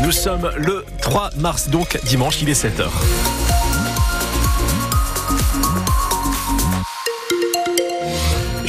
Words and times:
Nous 0.00 0.12
sommes 0.12 0.50
le 0.56 0.84
3 1.00 1.30
mars, 1.36 1.68
donc 1.68 1.98
dimanche, 2.04 2.40
il 2.42 2.48
est 2.48 2.64
7h. 2.64 2.88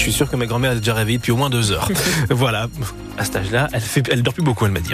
Suis 0.03 0.11
sûr 0.13 0.29
que 0.29 0.35
ma 0.35 0.45
grand-mère 0.45 0.73
est 0.73 0.79
déjà 0.79 0.93
réveillée 0.93 1.17
depuis 1.17 1.31
au 1.31 1.37
moins 1.37 1.49
deux 1.49 1.71
heures. 1.71 1.87
voilà. 2.29 2.67
À 3.17 3.23
cet 3.23 3.37
âge-là, 3.37 3.69
elle 3.71 3.81
fait, 3.81 4.03
elle 4.11 4.21
dort 4.21 4.33
plus 4.33 4.43
beaucoup, 4.43 4.65
elle 4.65 4.71
m'a 4.71 4.79
dit. 4.79 4.93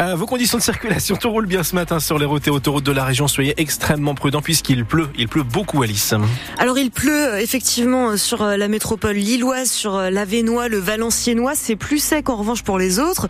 Euh, 0.00 0.14
vos 0.16 0.26
conditions 0.26 0.58
de 0.58 0.62
circulation, 0.62 1.16
tout 1.16 1.30
roule 1.30 1.46
bien 1.46 1.62
ce 1.62 1.74
matin 1.74 2.00
sur 2.00 2.18
les 2.18 2.24
routes 2.24 2.46
et 2.48 2.50
autoroutes 2.50 2.84
de 2.84 2.92
la 2.92 3.04
région. 3.04 3.28
Soyez 3.28 3.54
extrêmement 3.58 4.14
prudents 4.14 4.42
puisqu'il 4.42 4.84
pleut. 4.84 5.08
Il 5.16 5.28
pleut 5.28 5.42
beaucoup, 5.44 5.82
Alice. 5.82 6.14
Alors 6.58 6.78
il 6.78 6.90
pleut 6.90 7.34
euh, 7.34 7.40
effectivement 7.40 8.16
sur 8.16 8.42
euh, 8.42 8.56
la 8.56 8.68
métropole 8.68 9.16
lilloise, 9.16 9.70
sur 9.70 9.96
l'Avenois, 10.10 10.68
le 10.68 10.78
Valenciennois. 10.78 11.52
C'est 11.54 11.76
plus 11.76 11.98
sec 11.98 12.28
en 12.28 12.36
revanche 12.36 12.62
pour 12.62 12.78
les 12.78 12.98
autres. 12.98 13.28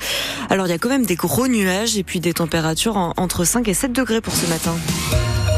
Alors 0.49 0.67
il 0.67 0.71
y 0.71 0.75
a 0.75 0.79
quand 0.79 0.89
même 0.89 1.07
des 1.07 1.17
gros 1.17 1.49
nuages 1.49 1.99
et 1.99 2.05
puis 2.05 2.21
des 2.21 2.33
températures 2.33 2.97
entre 3.17 3.45
5 3.45 3.69
et 3.69 3.75
7 3.75 3.93
degrés 3.93 4.21
pour 4.21 4.35
ce 4.35 4.47
matin. 4.47 4.75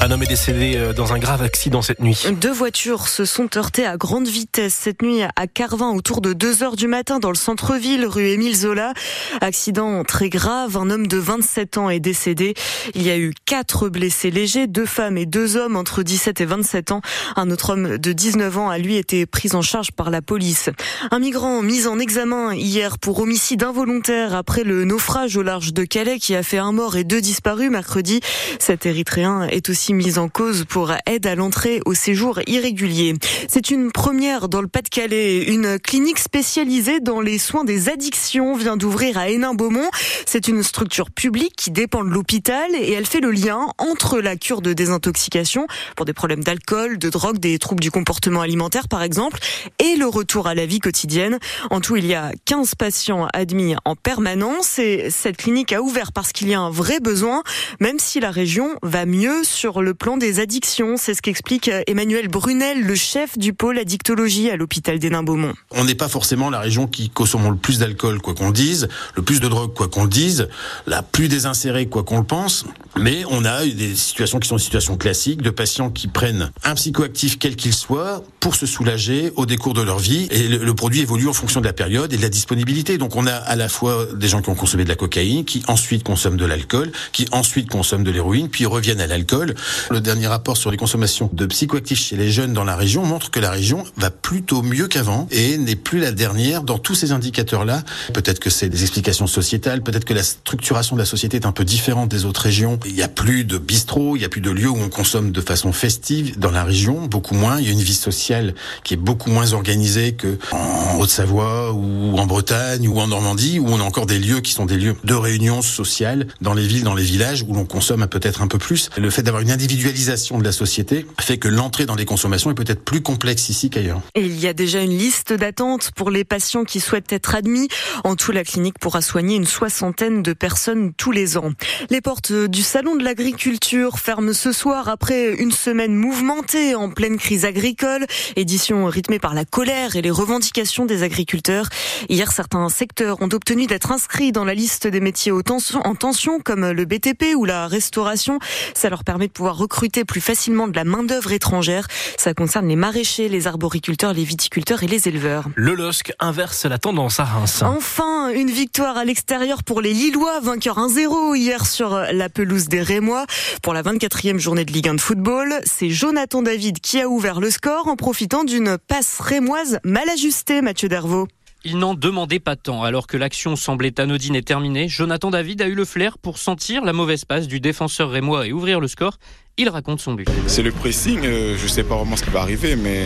Un 0.02 0.10
homme 0.12 0.22
est 0.22 0.28
décédé 0.28 0.76
euh, 0.78 0.94
dans 0.94 1.12
un 1.12 1.18
grave 1.18 1.42
accident 1.42 1.82
cette 1.82 2.00
nuit. 2.00 2.24
Deux 2.40 2.50
voitures 2.50 3.06
se 3.06 3.26
sont 3.26 3.54
heurtées 3.58 3.84
à 3.84 3.98
grande 3.98 4.26
vitesse 4.26 4.72
cette 4.72 5.02
nuit 5.02 5.20
à 5.36 5.46
Carvin 5.46 5.90
autour 5.90 6.22
de 6.22 6.32
2 6.32 6.62
heures 6.62 6.76
du 6.76 6.86
matin 6.86 7.18
dans 7.18 7.28
le 7.28 7.36
centre-ville, 7.36 8.06
rue 8.06 8.28
Émile 8.28 8.56
Zola. 8.56 8.94
Accident 9.42 10.02
très 10.04 10.30
grave. 10.30 10.78
Un 10.78 10.88
homme 10.88 11.06
de 11.06 11.18
27 11.18 11.76
ans 11.76 11.90
est 11.90 12.00
décédé. 12.00 12.54
Il 12.94 13.02
y 13.02 13.10
a 13.10 13.18
eu 13.18 13.34
quatre 13.44 13.90
blessés 13.90 14.30
légers, 14.30 14.66
deux 14.66 14.86
femmes 14.86 15.18
et 15.18 15.26
deux 15.26 15.58
hommes 15.58 15.76
entre 15.76 16.02
17 16.02 16.40
et 16.40 16.46
27 16.46 16.92
ans. 16.92 17.02
Un 17.36 17.50
autre 17.50 17.74
homme 17.74 17.98
de 17.98 18.12
19 18.12 18.56
ans 18.56 18.70
a 18.70 18.78
lui 18.78 18.96
été 18.96 19.26
pris 19.26 19.50
en 19.52 19.60
charge 19.60 19.92
par 19.92 20.08
la 20.08 20.22
police. 20.22 20.70
Un 21.10 21.18
migrant 21.18 21.60
mis 21.60 21.86
en 21.86 21.98
examen 21.98 22.54
hier 22.54 22.98
pour 22.98 23.18
homicide 23.18 23.64
involontaire 23.64 24.34
après 24.34 24.64
le 24.64 24.86
naufrage 24.86 25.36
au 25.36 25.42
large 25.42 25.74
de 25.74 25.84
Calais 25.84 26.18
qui 26.18 26.34
a 26.34 26.42
fait 26.42 26.56
un 26.56 26.72
mort 26.72 26.96
et 26.96 27.04
deux 27.04 27.20
disparus 27.20 27.70
mercredi. 27.70 28.20
Cet 28.58 28.86
Érythréen 28.86 29.42
est 29.42 29.68
aussi 29.68 29.89
mise 29.94 30.18
en 30.18 30.28
cause 30.28 30.64
pour 30.64 30.92
aide 31.06 31.26
à 31.26 31.34
l'entrée 31.34 31.80
au 31.86 31.94
séjour 31.94 32.40
irrégulier. 32.46 33.14
C'est 33.48 33.70
une 33.70 33.92
première 33.92 34.48
dans 34.48 34.60
le 34.60 34.68
Pas-de-Calais. 34.68 35.44
Une 35.44 35.78
clinique 35.78 36.18
spécialisée 36.18 37.00
dans 37.00 37.20
les 37.20 37.38
soins 37.38 37.64
des 37.64 37.88
addictions 37.88 38.54
vient 38.54 38.76
d'ouvrir 38.76 39.18
à 39.18 39.28
Hénin-Beaumont. 39.28 39.88
C'est 40.26 40.48
une 40.48 40.62
structure 40.62 41.10
publique 41.10 41.54
qui 41.56 41.70
dépend 41.70 42.04
de 42.04 42.10
l'hôpital 42.10 42.70
et 42.74 42.92
elle 42.92 43.06
fait 43.06 43.20
le 43.20 43.30
lien 43.30 43.68
entre 43.78 44.20
la 44.20 44.36
cure 44.36 44.62
de 44.62 44.72
désintoxication 44.72 45.66
pour 45.96 46.06
des 46.06 46.12
problèmes 46.12 46.44
d'alcool, 46.44 46.98
de 46.98 47.10
drogue, 47.10 47.38
des 47.38 47.58
troubles 47.58 47.82
du 47.82 47.90
comportement 47.90 48.40
alimentaire 48.40 48.88
par 48.88 49.02
exemple, 49.02 49.38
et 49.78 49.96
le 49.96 50.06
retour 50.06 50.46
à 50.46 50.54
la 50.54 50.66
vie 50.66 50.78
quotidienne. 50.78 51.38
En 51.70 51.80
tout, 51.80 51.96
il 51.96 52.06
y 52.06 52.14
a 52.14 52.32
15 52.44 52.74
patients 52.74 53.26
admis 53.32 53.74
en 53.84 53.96
permanence 53.96 54.78
et 54.78 55.10
cette 55.10 55.36
clinique 55.36 55.72
a 55.72 55.82
ouvert 55.82 56.12
parce 56.12 56.32
qu'il 56.32 56.48
y 56.48 56.54
a 56.54 56.60
un 56.60 56.70
vrai 56.70 57.00
besoin, 57.00 57.42
même 57.80 57.98
si 57.98 58.20
la 58.20 58.30
région 58.30 58.76
va 58.82 59.06
mieux 59.06 59.44
sur 59.44 59.79
le 59.82 59.94
plan 59.94 60.16
des 60.16 60.40
addictions. 60.40 60.96
C'est 60.96 61.14
ce 61.14 61.22
qu'explique 61.22 61.70
Emmanuel 61.86 62.28
Brunel, 62.28 62.82
le 62.82 62.94
chef 62.94 63.38
du 63.38 63.52
pôle 63.52 63.78
addictologie 63.78 64.50
à 64.50 64.56
l'hôpital 64.56 64.98
d'Hénin-Beaumont. 64.98 65.54
On 65.70 65.84
n'est 65.84 65.94
pas 65.94 66.08
forcément 66.08 66.50
la 66.50 66.60
région 66.60 66.86
qui 66.86 67.10
consomme 67.10 67.48
le 67.50 67.56
plus 67.56 67.78
d'alcool, 67.78 68.20
quoi 68.20 68.34
qu'on 68.34 68.50
dise, 68.50 68.88
le 69.14 69.22
plus 69.22 69.40
de 69.40 69.48
drogue, 69.48 69.74
quoi 69.74 69.88
qu'on 69.88 70.06
dise, 70.06 70.48
la 70.86 71.02
plus 71.02 71.28
désinsérée, 71.28 71.86
quoi 71.86 72.02
qu'on 72.02 72.18
le 72.18 72.24
pense. 72.24 72.64
Mais 72.98 73.22
on 73.30 73.44
a 73.44 73.64
des 73.64 73.94
situations 73.94 74.40
qui 74.40 74.48
sont 74.48 74.56
des 74.56 74.62
situations 74.62 74.96
classiques 74.96 75.42
de 75.42 75.50
patients 75.50 75.90
qui 75.90 76.08
prennent 76.08 76.50
un 76.64 76.74
psychoactif 76.74 77.38
quel 77.38 77.56
qu'il 77.56 77.74
soit 77.74 78.22
pour 78.40 78.54
se 78.54 78.66
soulager 78.66 79.32
au 79.36 79.46
décours 79.46 79.74
de 79.74 79.82
leur 79.82 79.98
vie. 79.98 80.28
Et 80.30 80.48
le, 80.48 80.74
produit 80.74 81.00
évolue 81.00 81.28
en 81.28 81.32
fonction 81.32 81.60
de 81.60 81.66
la 81.66 81.72
période 81.72 82.12
et 82.12 82.16
de 82.16 82.22
la 82.22 82.28
disponibilité. 82.28 82.98
Donc 82.98 83.16
on 83.16 83.26
a 83.26 83.34
à 83.34 83.56
la 83.56 83.68
fois 83.68 84.06
des 84.14 84.28
gens 84.28 84.42
qui 84.42 84.50
ont 84.50 84.54
consommé 84.54 84.84
de 84.84 84.88
la 84.88 84.96
cocaïne, 84.96 85.44
qui 85.44 85.62
ensuite 85.68 86.02
consomment 86.02 86.36
de 86.36 86.44
l'alcool, 86.44 86.90
qui 87.12 87.26
ensuite 87.32 87.68
consomment 87.68 88.04
de 88.04 88.10
l'héroïne, 88.10 88.48
puis 88.48 88.66
reviennent 88.66 89.00
à 89.00 89.06
l'alcool. 89.06 89.54
Le 89.90 90.00
dernier 90.00 90.26
rapport 90.26 90.56
sur 90.56 90.70
les 90.70 90.76
consommations 90.76 91.30
de 91.32 91.46
psychoactifs 91.46 92.00
chez 92.00 92.16
les 92.16 92.30
jeunes 92.30 92.52
dans 92.52 92.64
la 92.64 92.76
région 92.76 93.04
montre 93.04 93.30
que 93.30 93.40
la 93.40 93.50
région 93.50 93.84
va 93.96 94.10
plutôt 94.10 94.62
mieux 94.62 94.88
qu'avant 94.88 95.26
et 95.30 95.56
n'est 95.58 95.76
plus 95.76 96.00
la 96.00 96.12
dernière 96.12 96.62
dans 96.62 96.78
tous 96.78 96.94
ces 96.94 97.12
indicateurs-là. 97.12 97.82
Peut-être 98.12 98.40
que 98.40 98.50
c'est 98.50 98.68
des 98.68 98.82
explications 98.82 99.26
sociétales, 99.26 99.82
peut-être 99.82 100.04
que 100.04 100.14
la 100.14 100.22
structuration 100.22 100.96
de 100.96 101.00
la 101.00 101.06
société 101.06 101.36
est 101.36 101.46
un 101.46 101.52
peu 101.52 101.64
différente 101.64 102.08
des 102.08 102.24
autres 102.24 102.42
régions. 102.42 102.78
Il 102.86 102.94
n'y 102.94 103.02
a 103.02 103.08
plus 103.08 103.44
de 103.44 103.58
bistrots, 103.58 104.16
il 104.16 104.20
n'y 104.20 104.24
a 104.24 104.28
plus 104.28 104.40
de 104.40 104.50
lieux 104.50 104.70
où 104.70 104.78
on 104.78 104.88
consomme 104.88 105.32
de 105.32 105.40
façon 105.40 105.72
festive 105.72 106.38
dans 106.38 106.50
la 106.50 106.64
région, 106.64 107.06
beaucoup 107.06 107.34
moins. 107.34 107.58
Il 107.58 107.66
y 107.66 107.68
a 107.68 107.72
une 107.72 107.82
vie 107.82 107.94
sociale 107.94 108.54
qui 108.84 108.94
est 108.94 108.98
beaucoup 108.98 109.30
moins 109.30 109.52
organisée 109.52 110.12
que 110.12 110.38
en 110.52 110.98
Haute-Savoie 110.98 111.72
ou 111.72 112.16
en 112.18 112.26
Bretagne 112.26 112.88
ou 112.88 113.00
en 113.00 113.06
Normandie 113.06 113.58
où 113.58 113.68
on 113.68 113.80
a 113.80 113.84
encore 113.84 114.06
des 114.06 114.18
lieux 114.18 114.40
qui 114.40 114.52
sont 114.52 114.66
des 114.66 114.76
lieux 114.76 114.96
de 115.04 115.14
réunion 115.14 115.62
sociale 115.62 116.26
dans 116.40 116.54
les 116.54 116.66
villes, 116.66 116.84
dans 116.84 116.94
les 116.94 117.02
villages 117.02 117.44
où 117.46 117.54
l'on 117.54 117.64
consomme 117.64 118.06
peut-être 118.06 118.42
un 118.42 118.48
peu 118.48 118.58
plus. 118.58 118.90
Le 118.96 119.10
fait 119.10 119.22
d'avoir 119.22 119.42
une 119.42 119.50
individualisation 119.60 120.38
de 120.38 120.44
la 120.44 120.52
société 120.52 121.04
fait 121.20 121.36
que 121.36 121.48
l'entrée 121.48 121.84
dans 121.84 121.94
les 121.94 122.06
consommations 122.06 122.50
est 122.50 122.54
peut-être 122.54 122.82
plus 122.82 123.02
complexe 123.02 123.50
ici 123.50 123.68
qu'ailleurs. 123.68 124.00
Et 124.14 124.22
il 124.22 124.40
y 124.40 124.46
a 124.46 124.54
déjà 124.54 124.80
une 124.80 124.96
liste 124.96 125.34
d'attente 125.34 125.90
pour 125.94 126.10
les 126.10 126.24
patients 126.24 126.64
qui 126.64 126.80
souhaitent 126.80 127.12
être 127.12 127.34
admis. 127.34 127.68
En 128.04 128.16
tout, 128.16 128.32
la 128.32 128.42
clinique 128.42 128.78
pourra 128.78 129.02
soigner 129.02 129.36
une 129.36 129.46
soixantaine 129.46 130.22
de 130.22 130.32
personnes 130.32 130.94
tous 130.94 131.12
les 131.12 131.36
ans. 131.36 131.50
Les 131.90 132.00
portes 132.00 132.32
du 132.32 132.62
Salon 132.62 132.96
de 132.96 133.04
l'Agriculture 133.04 133.98
ferment 133.98 134.32
ce 134.32 134.52
soir 134.52 134.88
après 134.88 135.34
une 135.34 135.52
semaine 135.52 135.94
mouvementée 135.94 136.74
en 136.74 136.88
pleine 136.88 137.18
crise 137.18 137.44
agricole, 137.44 138.06
édition 138.36 138.86
rythmée 138.86 139.18
par 139.18 139.34
la 139.34 139.44
colère 139.44 139.94
et 139.94 140.00
les 140.00 140.10
revendications 140.10 140.86
des 140.86 141.02
agriculteurs. 141.02 141.68
Hier, 142.08 142.32
certains 142.32 142.68
secteurs 142.70 143.20
ont 143.20 143.28
obtenu 143.32 143.66
d'être 143.66 143.92
inscrits 143.92 144.32
dans 144.32 144.44
la 144.44 144.54
liste 144.54 144.86
des 144.86 145.00
métiers 145.00 145.32
en 145.32 145.94
tension, 145.94 146.40
comme 146.40 146.70
le 146.70 146.84
BTP 146.86 147.34
ou 147.36 147.44
la 147.44 147.66
restauration. 147.66 148.38
Ça 148.74 148.88
leur 148.88 149.04
permet 149.04 149.26
de 149.26 149.32
pouvoir 149.32 149.49
recruter 149.56 150.04
plus 150.04 150.20
facilement 150.20 150.68
de 150.68 150.76
la 150.76 150.84
main-d'œuvre 150.84 151.32
étrangère. 151.32 151.86
Ça 152.16 152.34
concerne 152.34 152.68
les 152.68 152.76
maraîchers, 152.76 153.28
les 153.28 153.46
arboriculteurs, 153.46 154.12
les 154.12 154.24
viticulteurs 154.24 154.82
et 154.82 154.86
les 154.86 155.08
éleveurs. 155.08 155.48
Le 155.54 155.74
LOSC 155.74 156.12
inverse 156.20 156.64
la 156.64 156.78
tendance 156.78 157.20
à 157.20 157.24
Reims. 157.24 157.62
Enfin, 157.62 158.30
une 158.30 158.50
victoire 158.50 158.96
à 158.96 159.04
l'extérieur 159.04 159.62
pour 159.62 159.80
les 159.80 159.92
Lillois, 159.92 160.40
vainqueurs 160.40 160.78
1-0 160.78 161.36
hier 161.36 161.66
sur 161.66 161.90
la 161.90 162.28
pelouse 162.28 162.68
des 162.68 162.82
Rémois. 162.82 163.26
Pour 163.62 163.74
la 163.74 163.82
24e 163.82 164.38
journée 164.38 164.64
de 164.64 164.72
Ligue 164.72 164.88
1 164.88 164.94
de 164.94 165.00
football, 165.00 165.54
c'est 165.64 165.90
Jonathan 165.90 166.42
David 166.42 166.80
qui 166.80 167.00
a 167.00 167.08
ouvert 167.08 167.40
le 167.40 167.50
score 167.50 167.88
en 167.88 167.96
profitant 167.96 168.44
d'une 168.44 168.78
passe 168.78 169.18
rémoise 169.20 169.78
mal 169.84 170.08
ajustée, 170.08 170.62
Mathieu 170.62 170.88
Dervaux. 170.88 171.28
Il 171.62 171.76
n'en 171.76 171.92
demandait 171.92 172.40
pas 172.40 172.56
tant. 172.56 172.82
Alors 172.82 173.06
que 173.06 173.18
l'action 173.18 173.54
semblait 173.54 174.00
anodine 174.00 174.34
et 174.34 174.42
terminée, 174.42 174.88
Jonathan 174.88 175.30
David 175.30 175.60
a 175.60 175.66
eu 175.66 175.74
le 175.74 175.84
flair 175.84 176.16
pour 176.16 176.38
sentir 176.38 176.82
la 176.84 176.94
mauvaise 176.94 177.26
passe 177.26 177.48
du 177.48 177.60
défenseur 177.60 178.10
rémois 178.10 178.46
et 178.46 178.52
ouvrir 178.52 178.80
le 178.80 178.88
score. 178.88 179.18
Il 179.62 179.68
raconte 179.68 180.00
son 180.00 180.14
but. 180.14 180.26
C'est 180.46 180.62
le 180.62 180.72
pressing, 180.72 181.20
euh, 181.22 181.54
je 181.58 181.64
ne 181.64 181.68
sais 181.68 181.82
pas 181.82 181.94
vraiment 181.94 182.16
ce 182.16 182.22
qui 182.24 182.30
va 182.30 182.40
arriver, 182.40 182.76
mais 182.76 183.04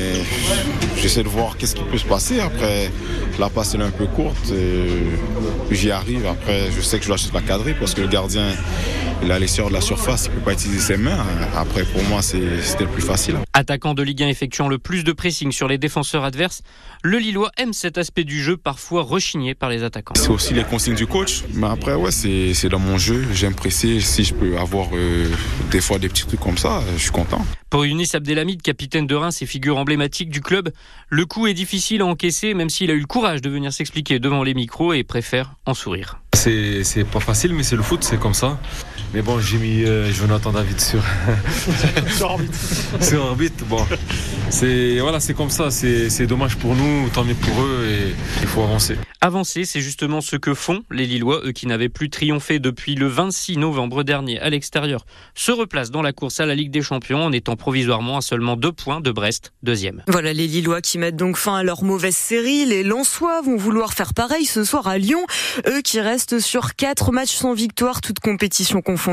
j'essaie 0.97 1.25
de 1.25 1.29
voir 1.29 1.57
qu'est-ce 1.57 1.75
qui 1.75 1.83
peut 1.83 1.99
se 1.99 2.05
passer. 2.05 2.39
Après, 2.39 2.93
la 3.41 3.49
passe 3.49 3.75
est 3.75 3.83
un 3.83 3.91
peu 3.91 4.07
courte, 4.07 4.53
j'y 5.73 5.91
arrive. 5.91 6.27
Après, 6.27 6.71
je 6.71 6.81
sais 6.81 6.99
que 6.99 7.03
je 7.03 7.09
dois 7.09 7.17
juste 7.17 7.35
la 7.35 7.41
cadrer 7.41 7.75
parce 7.75 7.95
que 7.95 8.03
le 8.03 8.07
gardien, 8.07 8.53
il 9.25 9.33
a 9.33 9.39
hors 9.59 9.69
de 9.69 9.75
la 9.75 9.81
surface, 9.81 10.27
il 10.27 10.31
ne 10.31 10.35
peut 10.37 10.45
pas 10.45 10.53
utiliser 10.53 10.81
ses 10.81 10.97
mains. 10.97 11.25
Après, 11.57 11.83
pour 11.85 12.03
moi, 12.05 12.23
c'était 12.23 12.85
le 12.85 12.91
plus 12.91 13.03
facile. 13.03 13.37
Attaquant 13.53 13.95
de 13.95 14.03
Ligue 14.03 14.23
1 14.23 14.29
effectuant 14.29 14.69
le 14.69 14.79
plus 14.79 15.03
de 15.03 15.13
pressing 15.13 15.51
sur 15.51 15.67
les 15.67 15.79
défenseurs 15.79 16.25
adverses, 16.25 16.63
le 17.03 17.19
Lillois 17.19 17.51
aime 17.57 17.73
cet 17.73 17.99
aspect 17.99 18.25
du 18.25 18.43
jeu 18.43 18.57
parfois 18.57 19.03
rechigné 19.03 19.55
par 19.55 19.71
les 19.71 19.83
attaquants. 19.83 20.15
C'est 20.17 20.29
aussi 20.29 20.55
les 20.55 20.65
consignes 20.65 20.95
du 20.95 21.07
coach. 21.07 21.43
Mais 21.55 21.67
après, 21.67 21.95
ouais, 21.95 22.11
c'est 22.11 22.69
dans 22.69 22.79
mon 22.79 22.99
jeu. 22.99 23.25
J'aime 23.33 23.55
presser. 23.55 24.01
Si 24.01 24.25
je 24.25 24.35
peux 24.35 24.59
avoir 24.59 24.89
euh, 24.93 25.29
des 25.71 25.81
fois 25.81 25.99
des 25.99 26.09
petits 26.09 26.27
trucs 26.27 26.44
comme 26.44 26.59
ça, 26.59 26.82
je 26.94 27.00
suis 27.00 27.10
content. 27.10 27.44
Pour 27.71 27.87
Younis 27.87 28.10
Abdelhamid, 28.12 28.60
capitaine 28.60 29.06
de 29.06 29.15
Reims 29.15 29.41
et 29.41 29.47
figure 29.47 29.78
emblématique 29.78 30.28
du 30.28 30.43
club, 30.43 30.71
le 31.09 31.25
coup 31.25 31.47
est 31.47 31.55
difficile 31.55 32.03
à 32.03 32.06
encaisser, 32.06 32.53
même 32.53 32.69
s'il 32.69 32.91
a 32.91 32.94
eu 32.94 33.00
le 33.00 33.06
courage 33.06 33.41
de 33.41 33.49
venir 33.49 33.72
s'expliquer 33.72 34.19
devant 34.19 34.43
les 34.43 34.53
micros 34.53 34.93
et 34.93 35.05
préfère 35.05 35.55
en 35.65 35.72
sourire. 35.72 36.21
C'est 36.34 37.06
pas 37.10 37.21
facile, 37.21 37.55
mais 37.55 37.62
c'est 37.62 37.77
le 37.77 37.82
foot, 37.82 38.05
c'est 38.05 38.21
comme 38.21 38.34
ça. 38.34 38.59
Mais 39.15 39.23
bon, 39.23 39.39
j'ai 39.39 39.59
mis 39.59 39.85
euh, 39.85 40.12
Jonathan 40.12 40.50
David 40.50 40.81
sur 40.81 41.00
sur 42.17 42.31
orbite. 42.31 42.55
sur 43.00 43.25
orbite. 43.25 43.65
Bon, 43.69 43.87
c'est 44.50 44.99
voilà, 44.99 45.21
c'est 45.21 45.35
comme 45.35 45.50
ça. 45.50 45.71
C'est 45.71 46.27
dommage 46.27 46.56
pour 46.56 46.75
nous, 46.75 47.09
tant 47.11 47.23
mieux 47.23 47.37
pour 47.37 47.62
eux, 47.62 47.87
et 47.88 48.12
il 48.43 48.49
faut 48.49 48.62
avancer. 48.62 48.97
Avancer, 49.21 49.65
c'est 49.65 49.81
justement 49.81 50.21
ce 50.21 50.35
que 50.35 50.53
font 50.53 50.83
les 50.91 51.06
Lillois, 51.06 51.43
eux 51.44 51.53
qui 51.53 51.69
n'avaient 51.69 51.88
plus 51.88 52.11
triomphé 52.11 52.59
depuis 52.59 52.97
le 52.97 53.06
26 53.06 53.56
novembre 53.56 54.03
dernier 54.03 54.41
à 54.41 54.50
l'extérieur, 54.50 55.06
se 55.35 55.53
replacent 55.53 55.93
dans 55.93 56.03
la 56.03 56.12
course 56.12 56.41
à 56.41 56.47
la 56.47 56.56
Ligue 56.56 56.73
des 56.73 56.83
Champions 56.83 57.25
en 57.25 57.33
étant 57.33 57.55
provisoirement 57.55 58.19
à 58.19 58.21
seulement 58.21 58.56
deux 58.56 58.73
points 58.73 59.00
de 59.00 59.12
Brest, 59.12 59.53
deuxième. 59.62 60.03
Voilà 60.09 60.33
les 60.33 60.49
Lillois 60.49 60.81
qui 60.81 60.99
mettent 60.99 61.17
donc 61.17 61.37
fin 61.37 61.56
à 61.56 61.62
leur 61.62 61.85
mauvaise 61.85 62.17
série. 62.17 62.67
Les 62.67 62.83
Lensois 62.83 63.41
vont 63.43 63.56
vouloir 63.56 63.94
faire 63.94 64.12
pareil 64.12 64.44
ce 64.44 64.65
soir 64.65 64.88
à 64.88 64.99
Lyon, 64.99 65.25
eux 65.69 65.83
qui 65.83 66.00
restent 66.00 66.41
sur 66.41 66.75
quatre 66.75 67.12
matchs 67.12 67.35
sans 67.35 67.55
victoire, 67.55 68.00
toute 68.00 68.19
compétition 68.19 68.83
confondue. 68.83 69.04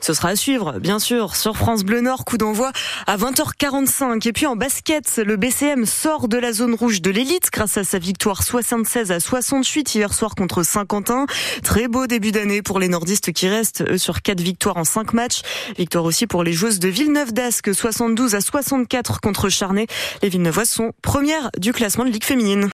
Ce 0.00 0.14
sera 0.14 0.28
à 0.28 0.36
suivre, 0.36 0.78
bien 0.78 1.00
sûr, 1.00 1.34
sur 1.34 1.56
France 1.56 1.82
Bleu 1.82 2.00
Nord, 2.00 2.24
coup 2.24 2.38
d'envoi 2.38 2.70
à 3.08 3.16
20h45. 3.16 4.28
Et 4.28 4.32
puis 4.32 4.46
en 4.46 4.54
basket, 4.54 5.16
le 5.16 5.36
BCM 5.36 5.86
sort 5.86 6.28
de 6.28 6.38
la 6.38 6.52
zone 6.52 6.74
rouge 6.74 7.02
de 7.02 7.10
l'élite 7.10 7.48
grâce 7.52 7.76
à 7.76 7.82
sa 7.82 7.98
victoire 7.98 8.44
76 8.44 9.10
à 9.10 9.18
68 9.18 9.94
hier 9.96 10.14
soir 10.14 10.36
contre 10.36 10.62
Saint-Quentin. 10.62 11.26
Très 11.64 11.88
beau 11.88 12.06
début 12.06 12.30
d'année 12.30 12.62
pour 12.62 12.78
les 12.78 12.88
nordistes 12.88 13.32
qui 13.32 13.48
restent, 13.48 13.96
sur 13.96 14.22
4 14.22 14.40
victoires 14.40 14.76
en 14.76 14.84
5 14.84 15.12
matchs. 15.14 15.42
Victoire 15.76 16.04
aussi 16.04 16.28
pour 16.28 16.44
les 16.44 16.52
joueuses 16.52 16.78
de 16.78 16.88
Villeneuve 16.88 17.32
d'Ascq, 17.32 17.74
72 17.74 18.36
à 18.36 18.40
64 18.40 19.20
contre 19.20 19.48
Charnay. 19.48 19.88
Les 20.22 20.28
Villeneuvois 20.28 20.64
sont 20.64 20.92
premières 21.02 21.50
du 21.58 21.72
classement 21.72 22.04
de 22.04 22.10
Ligue 22.10 22.24
féminine. 22.24 22.62